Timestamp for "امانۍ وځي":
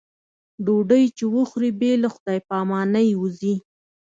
2.63-3.55